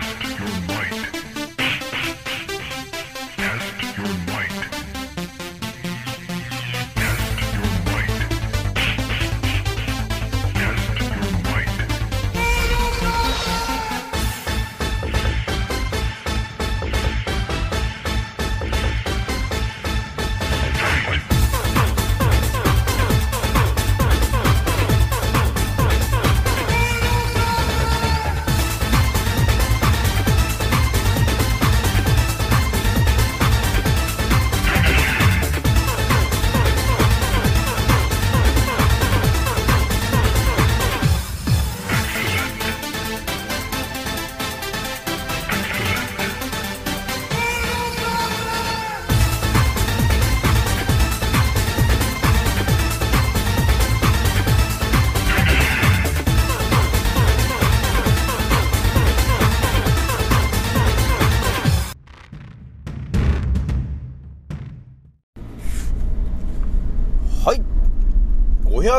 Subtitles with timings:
[0.00, 1.33] Test your might.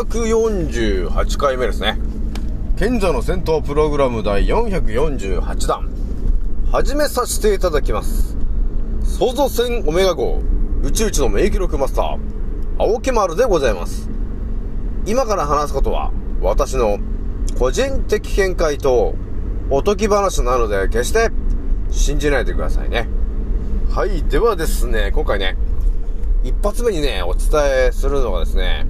[0.04, 1.98] 548回目ですね。
[2.78, 5.90] 賢者の戦闘プログラム第448弾。
[6.70, 8.36] 始めさせていただきます。
[9.04, 10.42] 創造船オメガ号、
[10.84, 12.20] 宇宙一の名記録マスター、
[12.78, 14.10] 青木丸でございます。
[15.06, 17.00] 今から話すことは、私の
[17.58, 19.16] 個人的見解と、
[19.70, 21.30] おとぎ話なので、決して
[21.90, 23.08] 信じないでくださいね。
[23.92, 24.24] はい。
[24.24, 25.56] ではですね、今回ね、
[26.44, 27.50] 一発目にね、お伝
[27.88, 28.88] えするのがですね、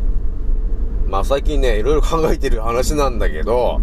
[1.07, 3.79] まあ最近ね、いろいろ考えてる話なんだけど、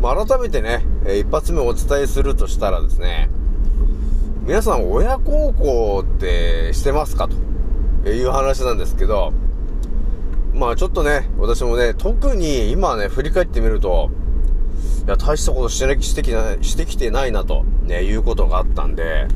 [0.00, 0.82] まあ改めてね、
[1.20, 3.28] 一発目お伝えするとしたらですね、
[4.44, 7.28] 皆さん親孝行ってしてますか
[8.02, 9.32] という話なんですけど、
[10.54, 14.10] まあちょっとね、私もね、特に今ね、振り返ってみると、
[15.06, 19.26] いや、大したことしてなしてきなしてきてないなと、ね、いうことがあったんで、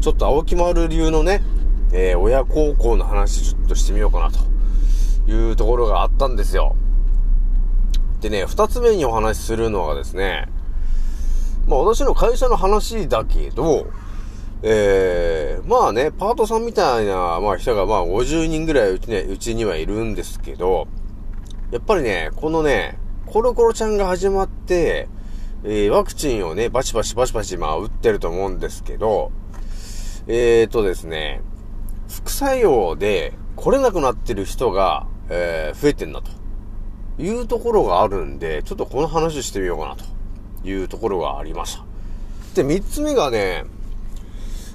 [0.00, 1.42] ちょっと青木丸流のね、
[1.92, 4.53] えー親孝行の話ちょっとしてみようかなと
[5.26, 6.76] いうところがあったんですよ。
[8.20, 10.48] でね、二つ目にお話しするのはですね、
[11.66, 13.86] まあ私の会社の話だけど、
[14.62, 20.88] えー、まあね、パートさんみたいな、まあ人がまあ50人ぐらいうちね、うちにはいるんですけど、
[21.70, 25.08] やっぱりね、このね、コロコロちゃんが始まって、
[25.64, 29.32] えー、ワクチンをね、バチバチバチバチまあ打ってると思うんですけど、
[30.26, 31.42] えーとですね、
[32.08, 36.30] 副作用で来れなくなってる人が、えー増えてんなと
[37.22, 40.04] いうところがあるんで、ちょっとこの話してみようかなと
[40.68, 41.84] いうところがありました。
[42.54, 43.64] で、三つ目がね、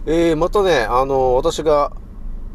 [0.05, 1.91] えー、またね、あの私が、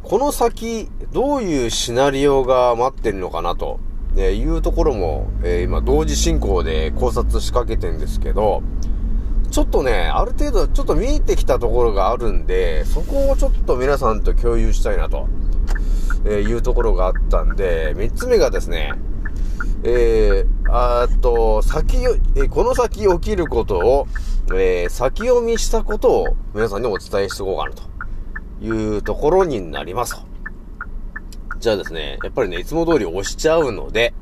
[0.03, 3.81] この先、どういうシナリオが待ってるのかなと、
[4.15, 8.63] ね、いうところも、えー今、同時進行で考察しかけてんですけど、
[9.51, 15.29] ちょっとね、ある程度ちょっと見えてきたところがあるんで、そこをちょっと皆さんと共有したいなと、
[16.25, 18.93] えーいうところがあったんで、三つ目がですね、
[19.83, 21.99] えー、あっと、先、
[22.37, 24.09] えこの先起きることを、
[24.55, 27.83] えー先読みしたことを皆さんにお伝えしていこうかなと
[28.65, 30.17] いうところになります。
[31.59, 34.15] じゃあですね、やっぱりね、いつも通り押しちゃうので、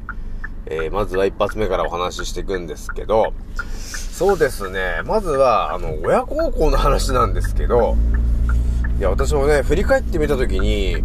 [0.67, 3.33] えーまずは一発目からお話ししていくんですけど、
[4.13, 5.01] そうですね。
[5.05, 7.97] まずは、あの、親孝行の話なんですけど、
[8.99, 11.03] いや、私もね、振り返ってみたときに、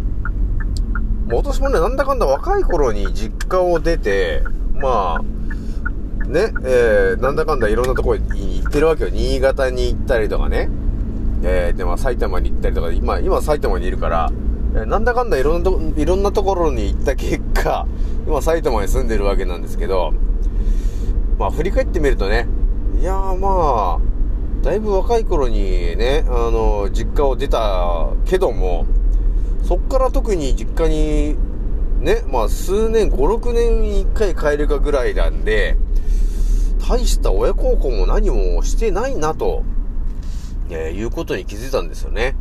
[1.30, 4.42] 私もね、なんだかんだ若い頃に実家を出て、
[4.74, 9.10] まあ、ね、えー、なんだかんだいろんなとこに行ってるわけよ。
[9.10, 10.70] 新潟に行ったりとかね。
[11.42, 14.30] えー、で、まあ、埼玉に行ったりとか、今、今埼玉にいるから、
[14.74, 17.86] えーなんだかんだいろんなと、いろんなところに行った結果、
[18.26, 20.12] 今埼玉に住んでるわけなんですけど、
[21.38, 22.46] まあ、振り返ってみるとね、
[23.00, 28.86] いやーまあ、だいぶ若い頃にね、あの、実家を出たけども、
[29.64, 31.36] そっから特に実家に、
[32.00, 35.76] ね、まあ数年、5、6年に1回帰るかぐらいなんで、
[36.88, 39.62] 大した親孝行も何もしてないなと、
[40.70, 42.34] えーいうことに気づいたんですよね。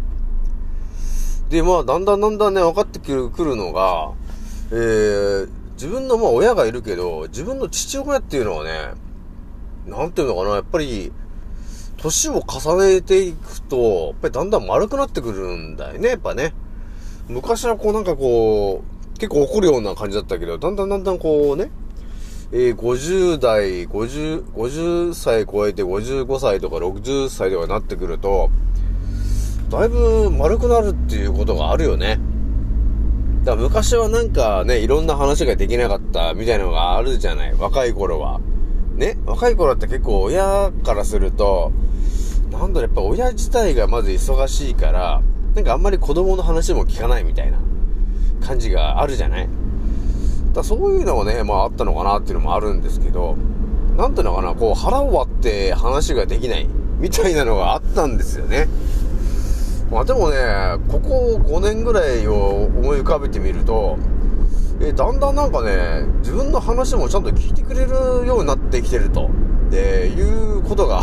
[1.50, 4.12] で、まあ、だんだんだんだんね、分かってくるくるのが、
[4.72, 8.94] えー、自分のまあ親がいるけど、自分の父親っていうのはね、
[9.86, 11.12] なんていうのかな、やっぱり、
[11.98, 16.54] 年を重ねていくと、やっぱりだんだん丸くなってくるんだよね、やっぱね。
[17.30, 18.84] 昔はこうなんかこ
[19.16, 21.70] う、結構怒るような感じだったけど、だんだんだんだんこうね、
[22.52, 28.50] えー、50代、50、50歳超えて55歳とか60歳とかになってくると、
[29.70, 32.20] だいぶ丸くなるっていうことがあるよね。
[33.44, 38.40] だから昔はなんかね、いろんな話ができなかったみたいなのがあるじゃない、若い頃は。
[38.96, 41.74] ね、若い頃って結構親からすると、
[42.52, 45.22] なんだろ、やっぱ親自体がまず忙しいから、
[45.56, 47.60] なんかあんまり子供の話も聞かないみたいな
[48.46, 49.50] 感じがあるじゃない？
[50.54, 53.36] だそういうのもね、まああったのかなっていうのもあるんですけど、
[53.96, 56.68] なんていうのかな、こう腹を割って話ができない
[57.00, 58.68] みたいなのがあったんですよね。
[59.92, 60.38] まあでもね、
[60.90, 63.98] ここ5年ぐらいを思い浮かべてみると、
[64.80, 67.92] えだんだんなんかね、自分の話もちゃんと聞いてくれる
[68.28, 69.30] ようになってきてると、
[69.72, 71.02] で、いうことが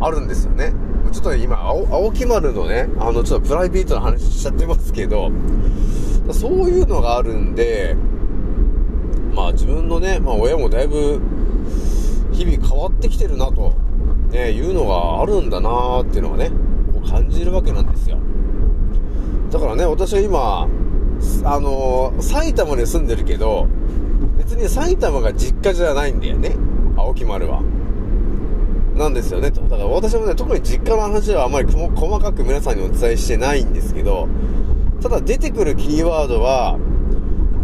[0.00, 0.72] あるんですよね。
[1.12, 5.30] ちょっと今、青青木丸のね、あの、ちょっとプライベートな話しちゃってますけど、
[6.32, 7.96] そういうのがあるんで、
[9.34, 11.20] まあ自分のね、まあ親もだいぶ、
[12.32, 13.72] 日々変わってきてるなと、
[14.30, 16.50] ね、いうのがあるんだなーっていうのがね、
[16.92, 18.18] こう感じるわけなんですよ。
[19.50, 20.68] だからね、私は今、
[21.44, 23.68] あのー埼玉に住んでるけど、
[24.36, 26.56] 別に埼玉が実家じゃないんだよね、
[26.96, 27.62] 青木丸は。
[28.94, 29.50] なんですよね。
[29.50, 34.28] だから私もね、特に実家の話はあまり細かく皆さんにお伝えしてないんですけど、
[35.02, 36.78] ただ出てくるキーワードは、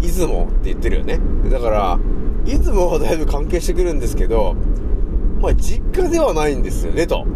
[0.00, 1.20] 出雲って言ってるよね。
[1.50, 1.98] だから、
[2.44, 4.56] 出雲はだいぶ関係してくるんですけど、
[5.40, 7.26] まあ実家ではないんですよね、と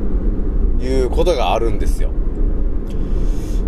[0.81, 2.11] いうことがあるんですよ。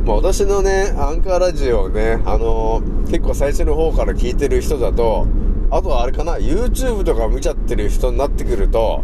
[0.05, 5.26] まあ私のね、アンカーラジオをね、あのー結構最初の方から聞いてる人だと、
[5.70, 9.02] あとはあれかな、YouTube とか見ちゃってる人になってくると、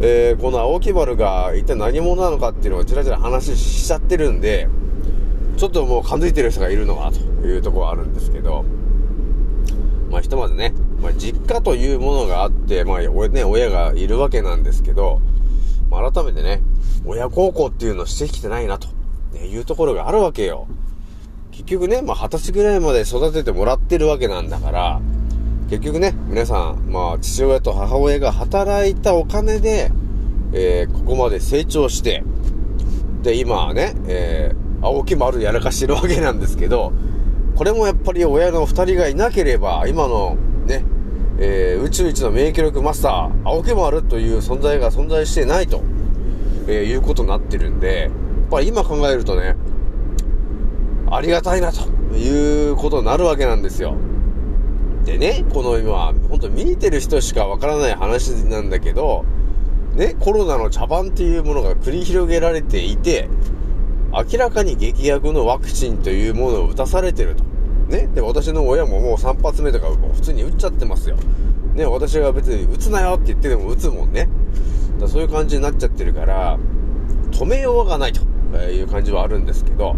[0.00, 4.68] えーこの青木丸が一体何者なのかっていうのをちらちら話しちゃってるんで、
[5.56, 8.64] ちょっともう感づいてる人がいるのかというところはあるんですけど、
[10.10, 15.20] まあひとまずね、まあ実家というものがあって、まあ俺ね、親がいるわけなんですけど、
[15.90, 16.60] まあ改めてね、
[17.06, 18.88] 親孝行っていうのをしてきてないなと、
[19.32, 20.66] ね、いうところがあるわけよ。
[21.52, 25.00] 結局ね、まあ二十歳ぐらいまで育ててもらってるわけなんだから、
[25.68, 29.90] 結局ね、皆さん、まあ父親と母親が働いたお金で、
[30.52, 32.22] えーここまで成長して、
[33.22, 36.92] で、今はね、えー青木丸やらかしてるわけなんですけど、
[37.56, 40.36] これもやっぱり親の二人がいなければ、今の
[40.66, 40.84] ね、
[41.38, 45.82] えー宇宙一の免疫力マスター、青木丸という存在が存在してないと、
[46.68, 48.10] えいうことになってるんで、やっ
[48.50, 49.56] ぱり今考えるとね、
[51.10, 53.96] ありがたいなということになるわけなんですよ。
[55.06, 59.24] でね、この今、本当見てる人しかわからない話なんだけど、
[59.94, 63.28] ね、コロナの茶番っていうものが繰り広げられていて、
[64.12, 67.44] 明らかに劇薬のワクチンというものを打たされてると。
[67.88, 71.16] ね、で、私の親ももう3発目とか普通に打っちゃってますよ。
[71.74, 74.28] ね、私が別に打つなよって言ってでも打つもんね。
[74.98, 76.58] だそういう感じになっちゃってるから、
[77.30, 78.22] 止めようがないと
[78.58, 79.94] いう感じはあるんですけど、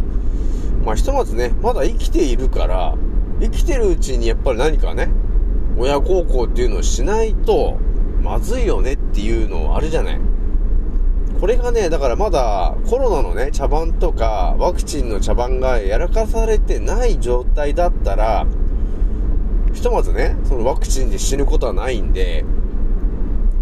[0.85, 2.95] まあひとまずね、まだ生きているから、
[3.41, 5.09] 生きてるうちにやっぱり何かね、
[5.77, 7.79] 親孝行っていうのをしないと、
[8.23, 10.21] まずいよねっていうのあるじゃない。
[11.41, 18.45] これがね、だからまだコロナのね、茶番とか、ワクチンの茶番がやらかされてない状態だったら、
[19.73, 22.45] ひとまずね、そのワクチンで死ぬことはないんで、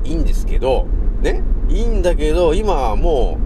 [0.04, 0.86] いいんですけど、
[1.20, 3.38] ね、いいんだけど、今はも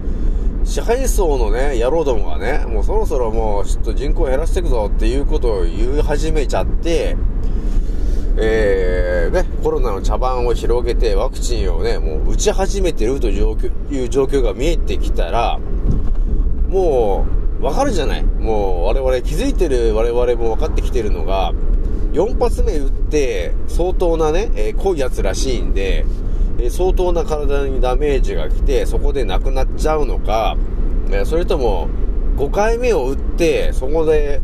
[0.63, 7.17] 支配層のね、野郎どもがね、もうそろそろもうちょっと人口減らしていくぞっていうことを言い始めちゃって、
[8.37, 15.59] えー、ね、コロナの茶番を広げてワクチンをね、もう打ち始めてるという状況が見えてきたら、
[16.69, 17.25] も
[17.59, 18.23] う、わかるじゃない。
[18.23, 21.53] もう、我々、気づいてる我々も分かってきてるのが、
[22.13, 26.05] 4発目打って、相当なね、えー濃いやつらしいんで、
[26.59, 30.57] え相当な体にダメージが来て、そこで亡くなっちゃうのか、
[31.11, 31.89] えそれとも、
[32.37, 34.41] 5回目を打って、そこで、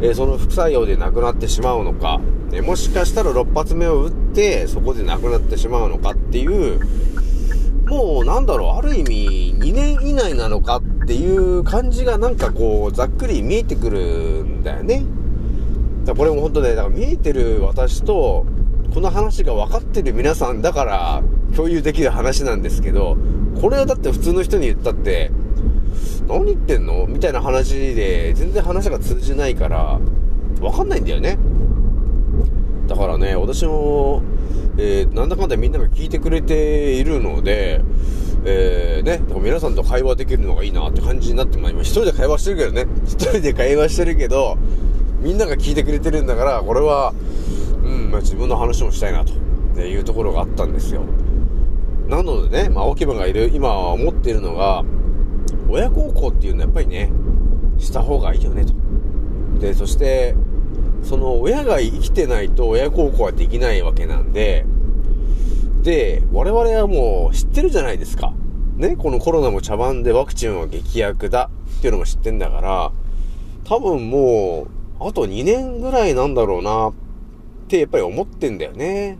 [0.00, 2.20] えその副作用で亡くなってしまうのか、
[2.52, 6.80] えもしかしたら6発目を打って、そこで亡くなってしまうのかっていう、
[7.86, 15.04] もうなんだろう、ある意味2年以内なのかっていう感じがなんかこう、ざっくり見えてくるんだよね。
[16.04, 18.44] だこれも本当ね、だから見えてる私と、
[18.92, 21.22] この話が分かってる皆さんだから
[21.54, 23.16] 共有できる話なんですけど、
[23.60, 25.30] これはだって普通の人に言ったって、
[26.28, 27.06] 何言ってんの？
[27.06, 29.98] みたいな話で、全然話が通じないから、
[30.60, 31.38] 分かんないんだよね。
[32.86, 34.22] だからね、私も、
[34.78, 37.80] えーなんだかんだみんなが聞いてくれているので、
[38.44, 42.00] えー、ね、か皆さんと会話できるのがいいなって感じになってまいりました。
[42.00, 44.56] 一人で会話してるけどね、一人で会話してるけど、
[45.20, 47.12] みんなが聞いてくれてるんだから、これは、
[48.06, 49.32] まあ、自分の話もしたいなと
[49.74, 51.02] ねいうところがあったんですよ。
[52.08, 54.84] なのでね、まあ、青木がいる、今は思っているのが、
[55.68, 57.12] 親孝行っていうのはやっぱりね、
[57.78, 58.74] した方がいいよねと。
[59.58, 60.36] で、そして、
[61.02, 64.64] その親が生きてないと親孝行はできないわけなんで、
[65.82, 68.32] で、我々はもう知ってるじゃないですか。
[68.76, 72.92] ね、このコロナも茶番でワクチンは劇薬だっていうのも知ってんだから、
[73.64, 74.66] 多分も
[75.00, 76.92] う、あと2年ぐらいなんだろうな
[77.66, 79.18] ってやっぱり思ってんだよね。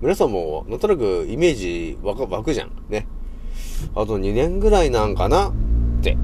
[0.00, 2.72] 皆さんもなんとなくイメージ湧く湧くじゃん。
[2.88, 3.06] ね。
[3.94, 5.52] あと2年ぐらいなんかなっ
[6.02, 6.16] て。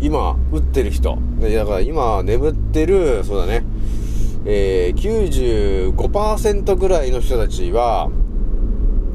[0.00, 1.16] 今、打ってる人。
[1.40, 3.64] だから今眠ってる、そうだね。
[4.44, 8.10] えー、95%ぐらいの人たちは、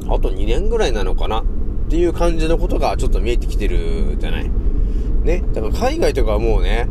[0.08, 1.44] あと2年ぐらいなのかなっ
[1.90, 4.50] ていう感じのことがちょっと見えてきてるじゃない。
[5.22, 5.44] ね。
[5.52, 6.88] だから海外とかはもうね、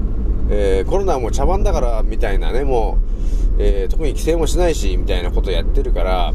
[0.51, 3.17] えー、コロナはもう茶番だからみたいなね、もう、
[3.59, 6.33] えー、特に規制もしないし、みたいなことやってるから、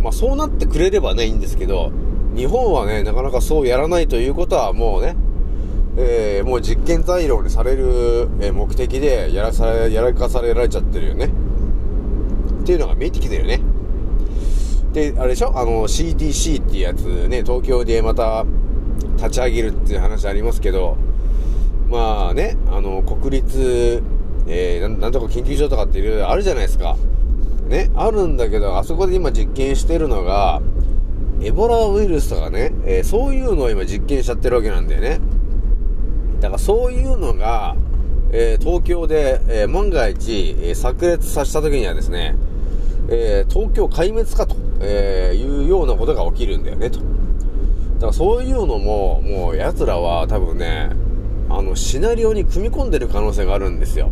[0.00, 1.92] まあそうなってくれればね、いいんですけど、
[2.34, 5.16] 日本はね、なかなかそうやらないということはもうね、
[5.96, 11.30] えー、もう実験材料にされる、え目的でやらされ、やらかされられちゃってるよね。
[12.60, 13.60] っていうのが見えてきてるよね。
[14.92, 15.56] で、あれでしょ？
[15.58, 18.44] あの、CDC っていうやつね、東京でまた
[19.16, 20.96] 立ち上げるっていう話ありますけど、
[21.88, 24.02] まあね、あの、国立、
[24.52, 26.96] えー、なんとか研究所とかっていろいろあるじゃないですか。
[27.68, 30.60] ね、あるんだけど、あそこで今実験してるのが、
[31.40, 35.20] エボラウイルスとかね、えーそういうのを今実験しちゃってるわけなんだよね。
[36.40, 37.76] だからそういうのが、
[38.32, 42.34] えー東京で、えー万が一、えー炸裂させた時にはですね、
[43.08, 46.98] え東京壊滅かと、えーいうようなことが起きるんだよね、と。
[46.98, 50.90] だからそういうのも、もう奴らは多分ね、
[51.48, 54.10] あの、シナリオに組み込んでる可能性があるんですよ。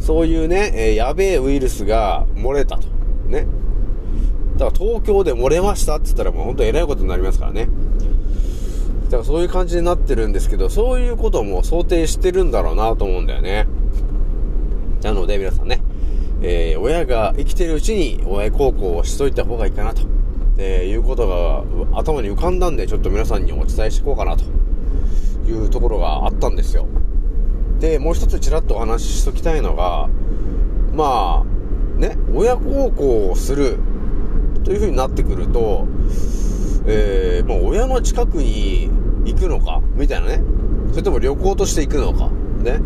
[0.00, 2.88] そういうね、えやべえウイルスが漏れたと。
[3.28, 3.46] ね。
[4.56, 7.68] だから東京で漏れましたって言ったらもう本当えらいことになりますからね。
[9.04, 13.66] だからそういう感じになってるんですけど、そういうことも想定してるんだろうなと思うんだよね。
[15.02, 15.80] なので皆さんね、
[16.42, 20.02] えー親が生きてるうちに親孝行をしといた方がいいかなと、
[20.58, 21.64] えーいうことが
[21.98, 24.44] 頭に浮かんだんで、ちょっと皆さんにお伝えしていこうかなと
[25.48, 26.86] いうところがあったんですよ。
[27.80, 30.08] で、もう一つちらっとお話ししときたいのが、
[30.94, 33.78] まあ、ね、親孝行をする
[34.64, 35.86] という風になってくると、
[36.86, 38.90] えー、まあ親の近くに
[39.24, 40.42] 行くのかみたいなね。
[40.90, 42.30] それとも旅行として行くのか
[42.62, 42.80] ね。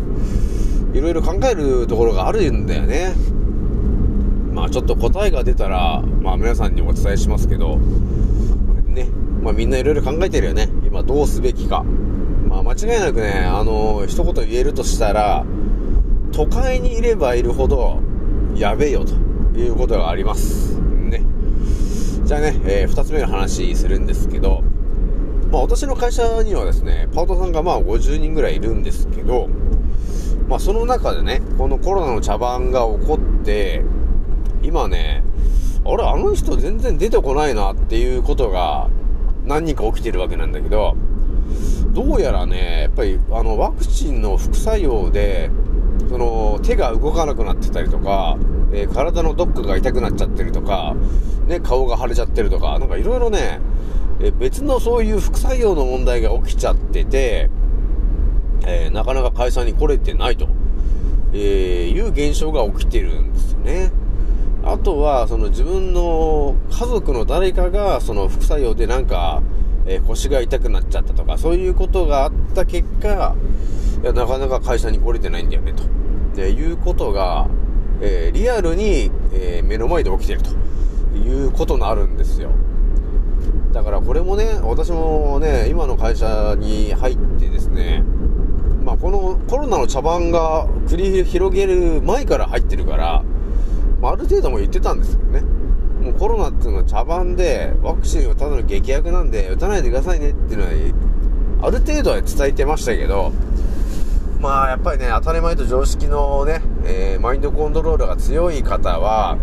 [0.93, 3.13] いろいろ考えるところがあるんだよね。
[4.53, 7.77] まあちょっと答えが出たら、まあ皆さんにお伝えしますけど、
[8.87, 9.09] ね。
[9.41, 10.69] まあみんないろいろ考えてるよね。
[10.85, 11.83] 今どうすべきか。
[12.55, 15.45] まあ間違いなくね、あの、一言言えるとしたら、
[16.31, 17.99] 都会にいればいるほど、
[18.55, 19.13] やべえよと
[19.59, 20.79] いうことがあります。
[20.79, 21.21] ね。
[22.23, 24.63] じゃあね、えー二つ目の話するんですけど、
[25.51, 29.49] まあ私の会社にはですね、パートさんがまあ50人ぐらいいるんですけど、
[30.47, 33.83] まあその中でね、このコロナの茶番が起こって、
[34.63, 35.25] 今ね、
[35.83, 38.89] あれ、あの人全然出てこないなっていうことが
[39.43, 40.95] 何人か起きてるわけなんだけど、
[41.95, 45.49] どうやらね、やっぱりあのワクチンの副作用で、
[46.09, 48.37] その手が動かなくなってたりとか、
[48.73, 50.93] えー体のどっかが痛くなっちゃってるとか、
[51.47, 53.61] ね、顔が腫れちゃってるとか、なんかいろいろね、
[54.19, 57.49] えー別のそういう副作用の問題が起きちゃってて、
[58.65, 60.49] えーなかなか会社に来れてないと、
[61.31, 63.91] えーいう現象が起きてるんですよね。
[64.65, 69.41] あとは、その自分の家族の誰かが、その副作用でなんか、
[69.87, 73.35] えー腰が痛くなっちゃったとか、そういうことがあった結果、
[74.01, 75.83] いやなかなか会社に来れてないんだよね、と。
[76.35, 77.47] で、いうことが、
[78.01, 80.49] えーリアルに、えー目の前で起きてると
[81.17, 82.49] いうことになるんですよ。
[83.73, 88.03] だからこれもね、私もね、今の会社に入ってですね、
[88.83, 93.23] まあこのコロナの茶番が繰り広げる前から入ってるから、
[94.01, 95.43] まあある程度も言ってたんですよね。
[96.05, 103.31] もうコロナっていうのは茶番で、ワクチンはただの劇薬なんで、打たないでくださいねっていうのは、ある程度は伝えてましたけど、
[104.39, 109.37] まあやっぱりね、当たり前と常識のね、えーマインドコントロールが強い方は、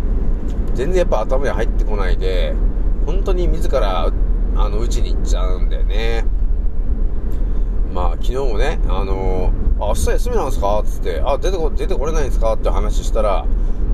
[0.73, 2.55] 全然やっぱ頭に入ってこないで、
[3.05, 4.09] 本当に自ら、
[4.55, 6.25] あの、打ちに行っちゃうんだよね。
[7.93, 10.81] まあ、昨日もね、あのあ、明日休みなんですか？
[10.85, 12.53] つって、あ、出てこ、出てこれないんですか？
[12.53, 13.45] って話したら、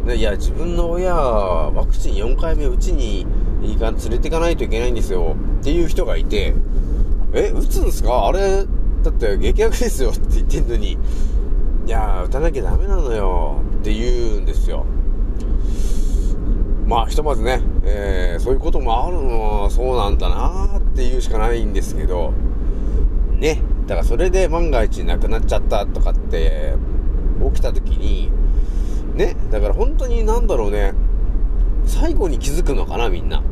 [0.07, 3.27] いや、自分の親ワクチン4回目打ちに
[3.61, 5.35] いか連れていかないといけないんですよ。
[5.59, 6.55] っていう人がいて、
[7.33, 8.27] え、打つんですか？
[8.27, 8.65] あれ、
[9.03, 10.97] だって劇薬ですよって言ってんのに、い
[11.89, 14.85] や、打たなきゃダメなのよって言うんですよ。
[16.87, 22.33] まあ、ひとまずね、えーそういうこともあるのはそうなんだなーっていうしかないんですけど、
[23.37, 23.61] ね。
[23.85, 26.73] だからそれで万が一亡くなっちゃったとかって
[27.53, 28.31] 起きた時に、
[29.19, 29.35] ね。
[29.51, 30.93] だから本当になんだろうね、
[31.85, 33.43] 最後に気づくのかな、みんな。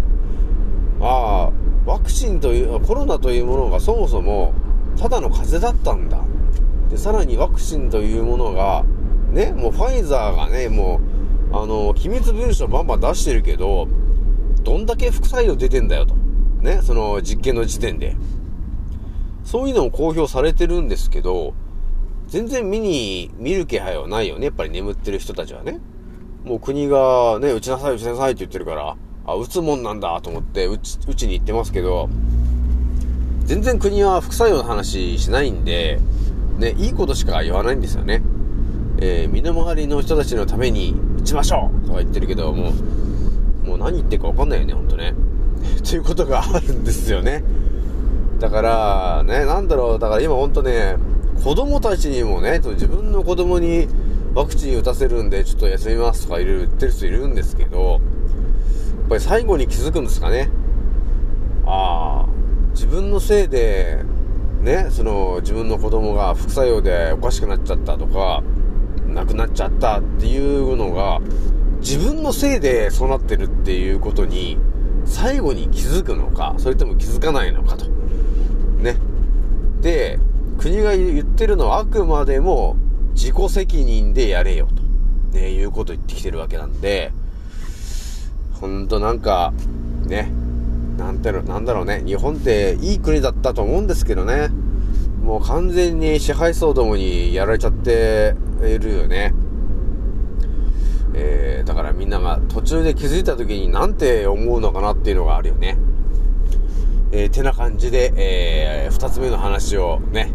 [1.02, 1.52] ああ、
[1.86, 4.54] ワクチンという、コロナというものがそもそも、
[4.98, 6.24] ただの風邪だったんだ。
[6.90, 8.86] で、さらにワクチンというものが、
[9.32, 11.02] ね、もうファイザーがね、も
[11.52, 13.88] う、あの、機密文書バンバン出してるけど、
[14.64, 16.16] どんだけ副作用出てんだよと。
[16.62, 18.16] ね、その実験の時点で。
[19.44, 21.54] そういうのも公表されてるんですけど、
[22.28, 24.46] 全然見に、見る気配はないよね。
[24.46, 25.80] やっぱり眠ってる人たちはね。
[26.44, 32.10] もう国がね、打ちなさい打ちなさいって言ってるから、あ、打つもんなんだと思って、打ち、打ちに行ってますけど、
[33.46, 36.00] 全然国は副作用の話しないんで、
[36.58, 38.22] ね、いいことしか言わないんですよね。
[39.00, 42.72] えー、身の回りの人たちのために打ちましょうとか言ってるけど、も
[43.64, 45.14] う、もう何言ってるかわかんないよね、ほんとね。
[45.88, 47.44] ということがあるんですよね。
[48.40, 50.98] だから、ね、なんだろう、だから今ほんとね、
[51.44, 53.88] 子供たちにもね、自分の子供に
[54.34, 58.00] ワクチン打たせるんで、ちょっと休みますとかいろいろ言ってる人いるんですけど、やっ
[59.10, 60.50] ぱり最後に気づくんですかね。
[61.66, 62.30] ああ、
[62.72, 64.04] 自分のせいで、
[64.62, 68.44] ね、その自分の子供が副作用でおかしくなっちゃったとか、
[69.08, 71.20] 亡くなっちゃったっていうのが、
[71.80, 74.58] 自分のせいでそうなってるっていうことに、
[75.06, 77.86] 最後に気づくのか、それとも気づかないのかと。
[78.80, 78.98] ね。
[79.82, 80.20] で、
[80.58, 82.76] 国が言ってるのはあくまでも
[83.14, 87.12] 自己責任でやれよと、ね、いうことを言ってきてるわけなんで、
[88.60, 89.54] ほんとなんか、
[90.06, 90.32] ね、
[90.98, 94.50] なんてろ、なんだろうね、日本っていい国だったと思うんですけどね、
[95.24, 99.34] もう完全に支配層どもにやられちゃっているよね。
[101.14, 105.78] えー、だからみんなが途中で気づいた時になんて思うのかなっていうのがあるよね。
[107.12, 110.32] えー、てな感じで、えー、二つ目の話をね、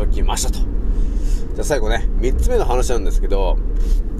[0.00, 0.58] しときましたと。
[0.58, 3.58] じゃあ最後ね、三つ目の話なんですけど、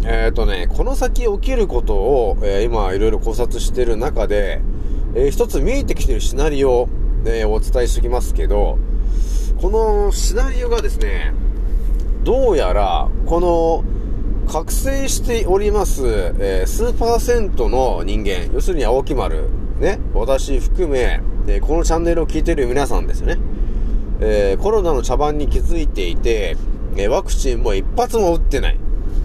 [0.04, 4.60] えっ、ー、とね、この先起きることを、えー、今いろいろ考察してる中で、
[5.14, 6.88] えー、一つ見えてきてるシナリオを、
[7.24, 8.78] え、お伝えしておきますけど、
[9.61, 11.33] このシナリオがですね、
[12.24, 13.85] どうやら、この、
[14.50, 23.38] 覚醒しております、えー、数パーセントの人間、要するに青木丸、ね、私含め、え、このチャンネルを聞いてる皆さんですよね。
[24.20, 26.56] えー、コロナの茶番に気づいていて、
[26.96, 28.78] えワクチンも一発も打ってない。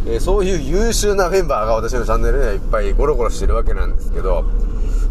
[0.07, 4.45] えそういう優秀なメンバーが私のチャンネルではいっぱいゴロゴロしてるわけなんですけど、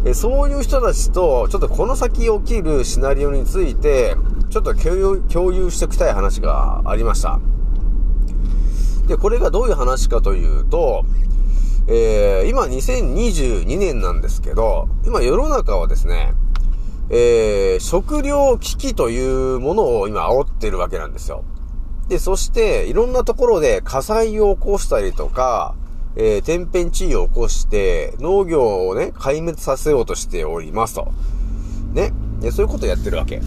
[0.05, 4.15] えそういう人たちと、ちょっとこの先起きるシナリオについて、
[4.49, 7.39] ちょっと共有共有しておきたい話がありました。
[9.07, 11.05] で、これがどういう話かというと、
[11.87, 16.33] えー、今2022年なんですけど、今世の中はですね、
[17.09, 21.43] えー、食料危機というものを今煽ってるわけなんですよ。
[22.07, 25.75] で、そして、いろんなところで火災を起こしたりとか、
[26.15, 31.11] えー、天変地異を起こして、農業をね、壊滅させようとしておりますと。
[31.93, 32.13] ね。
[32.41, 33.41] でそういうことをやってるわけ。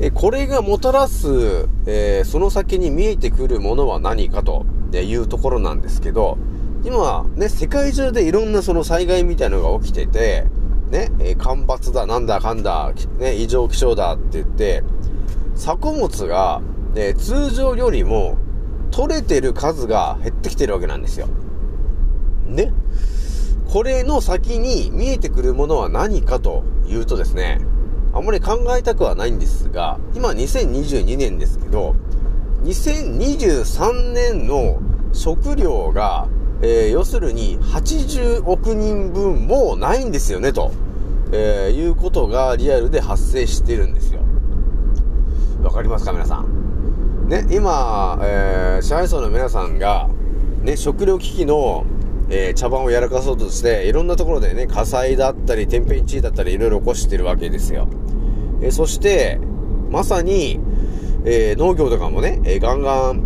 [0.00, 6.38] えこれがもたらす、えー、その先に見えてくるものは何かというところなんですけど、
[6.84, 10.46] 今、ね、世界中でいろんなその災害みたいなのが起きてて、
[10.90, 14.82] ね、えー、干ばつだ、なんだかんだ、ね、異常気象だって言って、
[15.54, 16.60] 作物が、
[16.94, 18.36] ね、通常よりも
[18.90, 21.28] 取れてる数が減ってきてるわけなんですよ。
[22.46, 22.72] ね。
[23.72, 27.60] これの先に見えてくるものは何かというとですね、
[28.12, 31.94] あんまり考えたくはないんですが、今2022年ですけど、
[32.64, 34.80] 2023年の
[35.12, 36.26] 食料が、
[36.62, 40.72] えー、要するに80億人分もうないんですよね、と、
[41.32, 44.20] えー、いうことがリアルで発生してるんですよ。
[45.62, 47.28] わかりますか、皆さん？
[47.28, 50.08] ね、今、えー、支配層の皆さんが、
[50.62, 51.84] ね、食料危機の、
[52.28, 57.88] えー、茶番をやらかそうとして、いろんなところでね、火災だったり、天変地異だったり、いろいろ起こしてるわけですよ。
[58.60, 59.38] えー、そして、
[59.90, 60.60] まさに、
[61.24, 63.22] えー、農業とかもね、えー、ガンガン、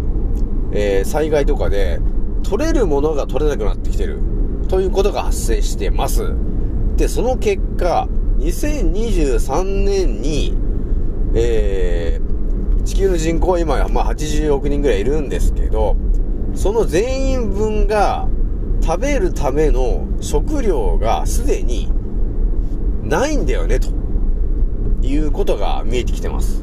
[0.73, 2.01] えー、災害とかで、
[2.45, 4.21] 取れるものが取れなくなってきてる。
[4.69, 6.33] ということが発生してます。
[6.97, 10.57] で、その結果、2023年に、
[11.35, 15.97] えー、地球の人口は今、まあ、80億人ぐらいいるんですけど、
[16.55, 18.29] その全員分が、
[18.85, 21.91] 食べるための食料がすでに
[23.03, 23.89] ないんだよね、と
[25.01, 26.63] いうことが見えてきてます。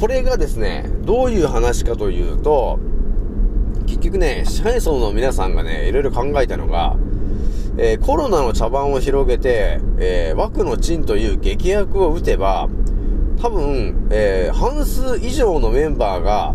[0.00, 2.80] これがですね、どういう話かというと、
[3.88, 6.96] 結局ね、支配層の皆さんがね、いろいろ考えたのが、
[7.78, 12.68] えー、コロナの茶番を広げて、えー、枠の鎮という劇薬を打てば、
[13.40, 16.54] 多分、えー、半数以上のメンバーが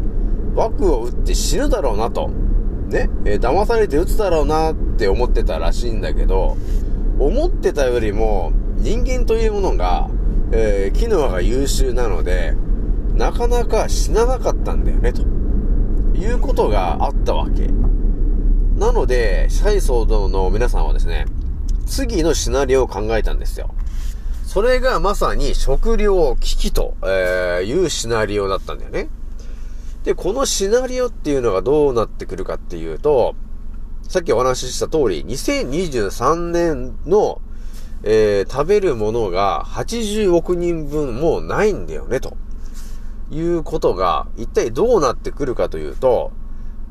[0.53, 2.29] 枠を打って死ぬだろうなと。
[2.89, 6.55] ね、えー、騙されて撃つだろうなって思ってたらしいんだけど、
[7.17, 10.07] 思ってたよりも人間というものが、
[10.51, 12.53] えー、キヌアが優秀なので、
[13.15, 15.23] なかなか死ななかったんだよね、と
[16.23, 17.67] いうことがあったわけ。
[18.77, 21.25] なので、シャイソードの皆さんはですね、
[21.86, 23.75] 次のシナリオを考えたんですよ。
[24.45, 26.95] それがまさに食料危機と、
[27.65, 29.09] いうシナリオだったんだよね。
[30.05, 33.36] で、このシナリオっていうのがどうなってくるかっていうと、
[34.07, 37.41] さっきお話しした通り、2023年の、
[38.03, 42.38] えー、食べるものが80億人分もうないんだよね、と
[43.33, 46.31] いうことが、一体どうなってくるかというと、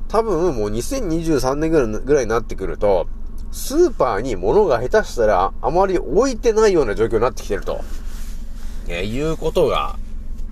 [0.09, 3.07] 多分もう2023年ぐらいになってくると、
[3.51, 7.81] スーパーに物が下手したらあまり置いてないような状況になってきてると、
[8.89, 9.97] え、いうことが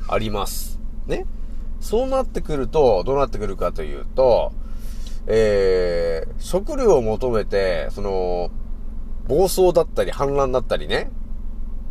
[0.08, 0.78] あります。
[1.06, 1.26] ね。
[1.80, 4.52] そうなってくると、どうなってくるかというと、
[5.26, 8.50] えー、食料を求めて、その、
[9.28, 11.10] 暴走だったり反乱だったりね、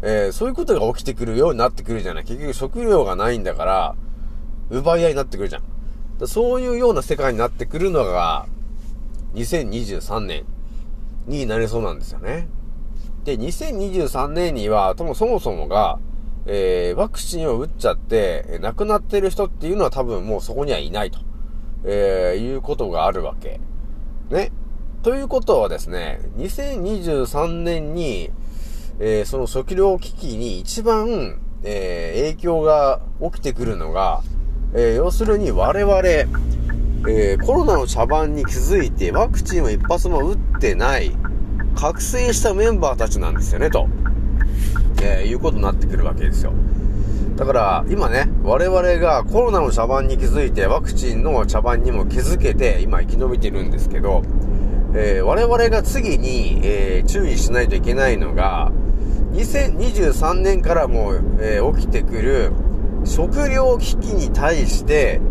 [0.02, 2.24] えー、そういうことが起きてくるようになってくるじゃない。
[2.24, 3.96] 結局食料がないんだから、
[4.70, 5.64] 奪い合いになってくるじゃん。
[6.28, 8.46] そういうような世界になってくるのが、
[9.36, 10.46] 2023年
[11.28, 12.48] になりそうなんですよね。
[13.24, 16.00] で、2023年には、ともそもそもが、
[16.46, 21.20] えー、ワクチンを打っちゃって、亡くなってる人っていうのは多分もうそこにはいないと、
[21.86, 23.60] えー、いうことがあるわけ。
[24.30, 24.52] ね。
[25.04, 28.32] ということはですね、2023年に、
[29.02, 34.22] えー、その食料危機に一番、えー、影響が起きてくるのが、
[34.74, 41.12] えー、要するに我々、えー、コロナの茶番に気づいてワクチンを一発も打ってない、
[41.76, 43.88] 覚醒したメンバーたちなんですよね、と、
[45.02, 46.52] えいうことになってくるわけですよ。
[47.38, 54.24] だから、今ね、我々がコロナの茶番に気づいて、ワクチンの茶番にも気づけて、今生き延びてるんですけど、
[54.94, 58.74] えー、我々が次に、えー、注意しないといけないのが、
[59.40, 62.52] 2023年からも、えー、起きてくる
[63.06, 65.22] 食料危機に対して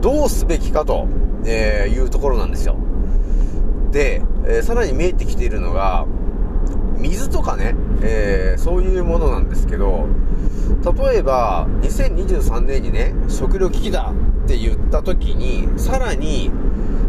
[0.00, 1.06] どうすべきかと、
[1.44, 2.76] えいうところなんですよ。
[3.90, 6.06] で、えさらに見えてきているのが、
[6.96, 10.06] 水とかね、えそういうものなんですけど、
[10.84, 14.12] 例えば、2023年にね、食料危機だ
[14.44, 16.50] って言った時に、さらに、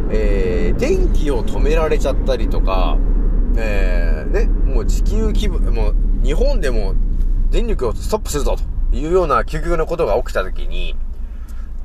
[0.10, 2.98] えー、電気を止められちゃったりとか、
[3.56, 6.94] えー、ね、もう地球規模、もう日本でも
[7.50, 8.56] 電力をストップするぞ
[8.92, 10.96] というような究極なことが起きた時に、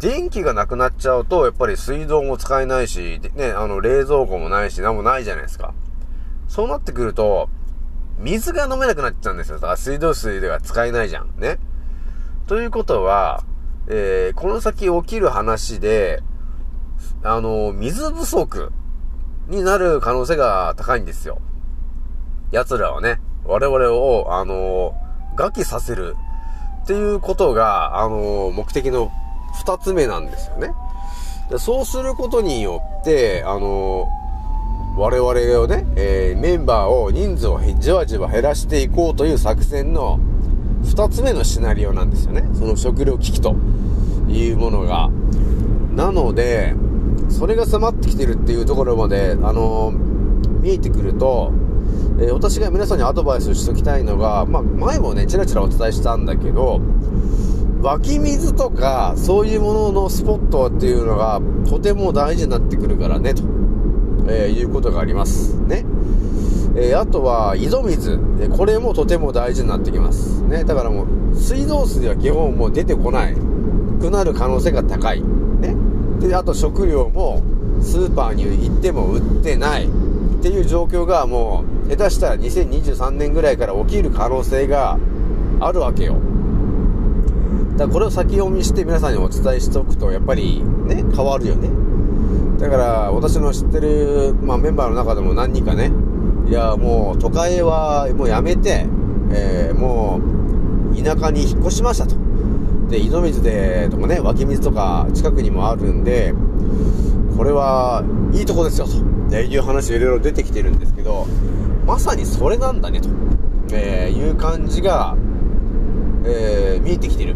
[0.00, 5.72] 電気がなくなっちゃうと、やっぱり水道も使えないし、ね、あの、冷蔵庫もないし、なんもないじゃないですか。
[6.48, 7.48] そうなってくると、
[8.18, 9.56] 水が飲めなくなっちゃうんですよ。
[9.56, 11.30] だから水道水では使えないじゃん。
[11.38, 11.58] ね。
[12.46, 13.44] ということは、
[13.88, 16.22] えー、この先起きる話で、
[17.22, 18.72] あの、水不足
[19.48, 21.40] になる可能性が高いんですよ。
[22.50, 24.94] 奴らはね、我々を、あの、
[25.36, 26.16] 餓鬼させる
[26.84, 29.10] っていうことが、あの、目的の
[29.54, 30.72] 二つ目なんですよね。
[31.50, 34.08] でそうすることによって、あの、
[34.96, 35.30] 我々
[35.60, 40.20] をね、えー、メンバーを人数をじわじわ減らしていこうという作戦の
[40.84, 42.48] 二つ目のシナリオなんですよね。
[42.54, 43.56] その食料危機と
[44.28, 45.10] いうものが。
[45.94, 46.74] なので、
[47.28, 49.92] それが迫ってきてるっていうところまで、あの、
[50.60, 51.52] 見えてくると、
[52.18, 56.80] えー、私が皆さんにアドバイスしときたいのが、まあ、前もね、ちらちらお伝えしたんだけど、
[57.82, 63.42] 湧き水とか、そういうもののスポットっていうのが、とても大事になってくるからね、と、
[64.28, 65.54] えー、いうことがあります。
[65.60, 65.84] ね。
[66.76, 68.18] えー、あとは、井戸水。
[68.56, 70.42] これもとても大事になってきます。
[70.42, 70.64] ね。
[70.64, 73.36] だからもう、水道水は基本もう出てこない。
[74.04, 75.22] くなる可能性が高い。
[75.22, 75.74] ね。
[76.20, 77.42] で、あと食料も
[77.80, 79.88] スーパーに行っても売ってないっ
[80.42, 84.98] ていう状況がもう下手したら2023年ぐらいから起きる可能性が
[85.60, 86.16] あるわけよ。
[87.76, 91.68] だからこれを先読みして皆さんにお伝えしておくとやっぱりね、変わるよね。
[92.58, 95.90] だから私の知ってる、まあ、メンバーの中でも何人かね、
[96.48, 98.86] いやもう都会はもうやめて、
[99.32, 100.20] えー、も
[100.92, 102.16] う田舎に引っ越しましたと。
[102.88, 106.32] で、井戸水で、とかね、湧き水とか近くにもあるんで、
[107.36, 108.86] これはいいとこですよ、
[109.30, 111.26] という話いろいろ出てきてるんですけど、
[111.86, 113.08] まさにそれなんだね、と、
[113.72, 115.16] えー、いう感じが、
[116.24, 117.34] えー、見えてきてる。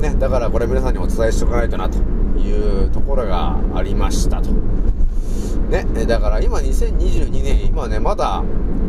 [0.00, 1.98] ね、だからこれ皆さんにお伝えしておかないとな、と
[2.38, 4.50] いうところがありましたと。
[5.70, 8.42] ね、だから今2022年、今ね、まだ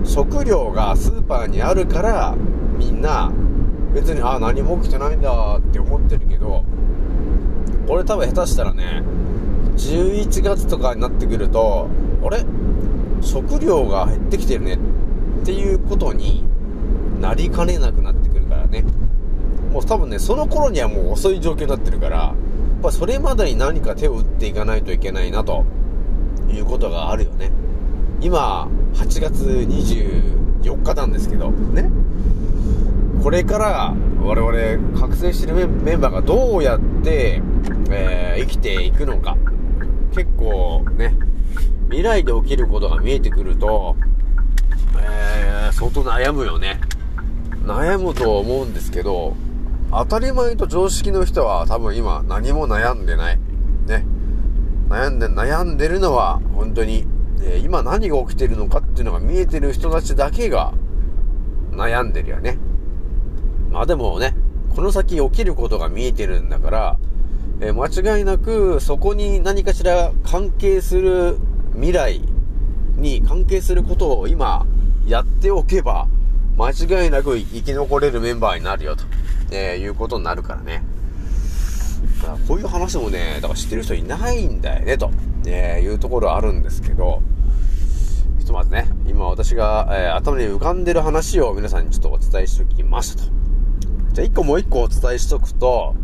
[0.04, 2.36] 食料がスーパーにあるから、
[2.78, 3.32] みんな
[3.94, 6.64] 別に、あ、何も起きてないんだって思ってるけど、
[7.88, 9.04] これ多分下手したらね、
[9.76, 11.88] 11月とかになってくると、
[12.24, 12.44] あれ？
[13.22, 14.78] 食料が減ってきてるね
[15.42, 16.44] っていうことに
[17.20, 18.84] なりかねなくなってくるからね。
[19.72, 25.66] もう多分ね、その頃にはもう遅い状況になってるから、やっぱそれまでに何か手を打っていかないといけないなと
[26.52, 27.52] いうことがあるよね。
[28.20, 31.90] 今、8月24日なんですけど、ね。
[33.24, 37.42] これから我々覚醒してるメンバーがどうやって、
[37.92, 39.38] えー生きていくのか。
[40.16, 41.16] 結構ね、
[41.92, 43.98] 未来で起きることが見えてくると、
[44.98, 46.80] えー、相当悩むよね。
[47.66, 49.36] 悩むと思うんですけど、
[49.92, 53.40] 当たり前と常識の人は多分今何も悩んでない。
[53.88, 54.06] ね。
[54.88, 57.06] 悩んで、悩んでるのは本当に、
[57.44, 60.74] えー今何が起きてるのかっていうのが見えてる人たちだけが
[61.72, 62.58] 悩んでるよね。
[63.70, 64.34] まあでもね、
[64.74, 66.98] この先起きることが見えてるんだから、
[67.60, 71.38] えー間違いなくそこに何かしら関係する
[71.74, 72.22] 未来
[72.98, 74.66] に関係することを今
[75.06, 76.08] やっておけば、
[76.58, 76.70] 間
[77.04, 79.04] 違いなく生き残れるメンバーになるよと、
[79.52, 80.84] えーいうことになるからね。
[82.22, 85.12] だからこういう話もね、だから知ってる人いないんだよね、と、
[85.46, 87.22] えーいうところあるんですけど、
[88.40, 93.30] ひとまずね、今私が、えー頭に浮かんでる話を皆さんにちょっとお伝えしておきましたと。
[94.14, 95.96] じゃあ一個もう一個お伝えしとくと、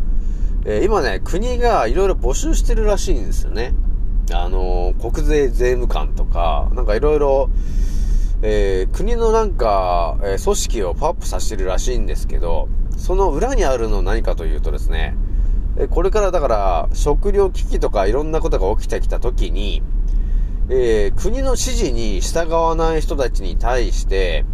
[0.64, 3.74] えー今ね、国がいろいろ募集してるらしいんですよね。
[4.34, 7.50] あの国税税務官とか、なんかいろいろ、
[8.42, 15.16] えー国のなんか、えー組織をパワーアップさせてるらしいんですけど、その裏にあるの何かというとですね、
[15.78, 19.82] えこれからだから、食料危機とかいろんなことが起きてきた時に、
[20.68, 24.44] えー国の指示に従わない人たちに対して、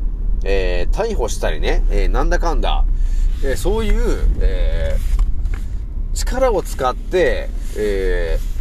[0.44, 2.84] えー逮捕したりね、えーなんだかんだ、
[3.44, 4.96] えそういう、え
[6.14, 8.53] 力を使って、えー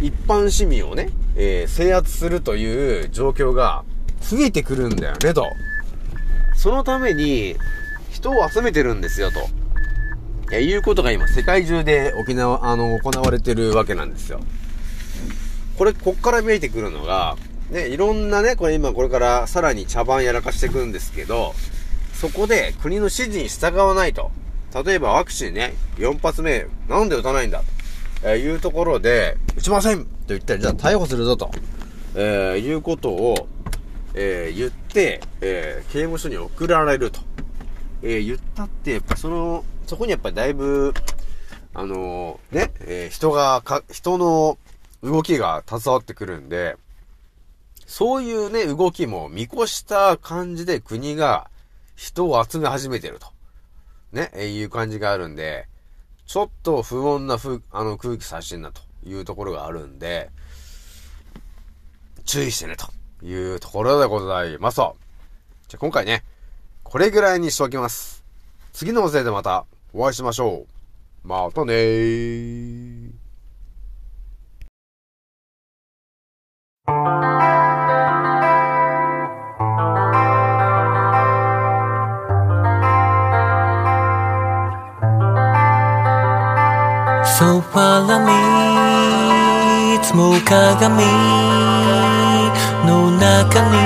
[0.00, 3.84] 一般市民をね、えー制圧するという状況が
[4.20, 5.46] 増えてくるんだよね、と。
[6.56, 7.56] そのために、
[8.10, 9.40] 人を集めてるんですよ、と。
[10.50, 14.40] えいうことが今、世界中で沖縄、あの、行われてるわけなんですよ。
[15.76, 17.36] これ、こっから見えてくるのが、
[17.70, 21.54] ね、いろんなね、これ今これからさらに茶番やらかしていくんですけど、
[22.14, 24.30] そこで国の指示に従わないと。
[24.84, 27.64] 例えばワクチンね、4発目、なんで打たないんだと、
[28.22, 31.50] えーいうところで、打ちませんと言ったら、じゃあ逮捕するぞと、
[32.14, 33.48] えーいうことを、
[34.14, 37.20] えー言って、えー刑務所に送られると。
[38.02, 40.94] えー言ったって、やっぱその、そこにやっぱりだいぶ、
[41.74, 44.58] あのーね、えー人がか、人の
[45.02, 46.76] 動きが携わってくるんで、
[47.86, 51.48] そういうね、動きも見越した感じで国が
[51.96, 53.28] 人を集め始めてると。
[54.12, 55.68] ね、えーいう感じがあるんで、
[56.28, 60.28] ちょっと不穏なふあの空気さしてんなというところがあるんで、
[62.26, 62.86] 注意してねと
[63.24, 64.94] いうところでございますと。
[65.68, 66.22] じゃあ今回ね、
[66.82, 68.22] これぐらいにしておきます。
[68.74, 69.64] 次の音声でまた
[69.94, 70.66] お会いしましょ
[71.24, 71.26] う。
[71.26, 72.87] またねー。
[87.38, 88.34] So follow me
[89.94, 91.04] いつも鏡
[92.84, 93.78] の中に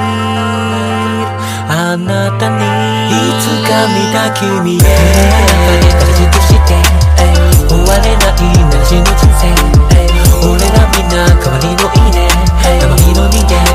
[1.68, 2.56] あなたに
[3.12, 4.80] いつか見た君へ。
[4.80, 4.88] 中
[5.82, 6.80] で形として
[7.68, 9.44] 終われないなしの人生。
[10.48, 12.24] 俺らみんな代わりのいいね。
[12.80, 13.71] たまにの人間。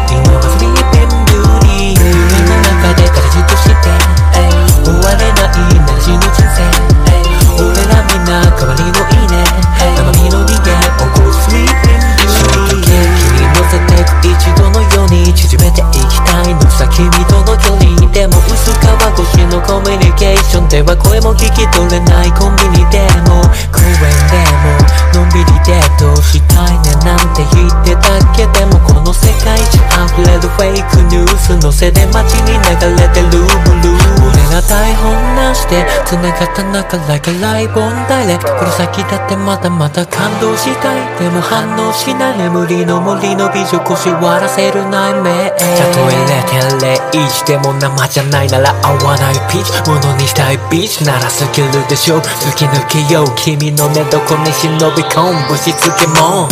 [31.48, 32.68] スのせで街に流
[33.00, 34.28] れてるブルー。
[34.28, 42.38] 俺ら台本なしで繋がった中 Like a live on direct この先だってまだまだ感動したいでも反応しない。
[42.38, 49.90] 眠りの森の美女腰割らせる内面たとえ0.01でも生じゃないなら合わないピーチ。
[49.90, 51.06] ものにしたいビーチ。
[51.06, 52.20] ならスキルでしょ。
[52.20, 53.28] 突き抜けよう。
[53.38, 55.48] 君の寝床に忍び込む。
[55.48, 56.50] ぶしつけも